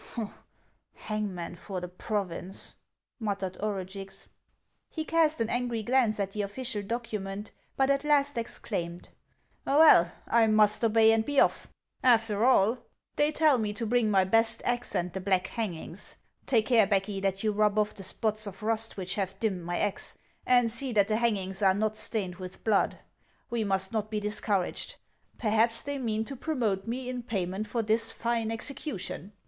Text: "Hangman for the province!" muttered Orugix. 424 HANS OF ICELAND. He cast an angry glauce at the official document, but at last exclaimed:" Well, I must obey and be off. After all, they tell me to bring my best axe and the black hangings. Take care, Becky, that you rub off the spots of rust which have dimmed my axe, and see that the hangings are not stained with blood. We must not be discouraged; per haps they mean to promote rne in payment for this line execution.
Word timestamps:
"Hangman 0.95 1.55
for 1.57 1.79
the 1.79 1.87
province!" 1.87 2.73
muttered 3.19 3.53
Orugix. 3.61 4.29
424 4.89 4.95
HANS 4.95 4.95
OF 4.95 4.95
ICELAND. 4.95 4.95
He 4.95 5.05
cast 5.05 5.41
an 5.41 5.49
angry 5.51 5.83
glauce 5.83 6.19
at 6.19 6.31
the 6.31 6.41
official 6.41 6.81
document, 6.81 7.51
but 7.77 7.91
at 7.91 8.03
last 8.03 8.35
exclaimed:" 8.35 9.09
Well, 9.67 10.11
I 10.27 10.47
must 10.47 10.83
obey 10.83 11.11
and 11.11 11.23
be 11.23 11.39
off. 11.39 11.67
After 12.01 12.43
all, 12.43 12.79
they 13.15 13.31
tell 13.31 13.59
me 13.59 13.73
to 13.73 13.85
bring 13.85 14.09
my 14.09 14.23
best 14.23 14.63
axe 14.65 14.95
and 14.95 15.13
the 15.13 15.21
black 15.21 15.45
hangings. 15.45 16.15
Take 16.47 16.65
care, 16.65 16.87
Becky, 16.87 17.19
that 17.19 17.43
you 17.43 17.51
rub 17.51 17.77
off 17.77 17.93
the 17.93 18.01
spots 18.01 18.47
of 18.47 18.63
rust 18.63 18.97
which 18.97 19.13
have 19.13 19.39
dimmed 19.39 19.61
my 19.63 19.77
axe, 19.77 20.17
and 20.47 20.71
see 20.71 20.91
that 20.93 21.09
the 21.09 21.17
hangings 21.17 21.61
are 21.61 21.75
not 21.75 21.95
stained 21.95 22.37
with 22.37 22.63
blood. 22.63 22.97
We 23.51 23.63
must 23.63 23.93
not 23.93 24.09
be 24.09 24.19
discouraged; 24.19 24.95
per 25.37 25.51
haps 25.51 25.83
they 25.83 25.99
mean 25.99 26.25
to 26.25 26.35
promote 26.35 26.89
rne 26.89 27.05
in 27.05 27.21
payment 27.21 27.67
for 27.67 27.83
this 27.83 28.25
line 28.25 28.49
execution. 28.49 29.33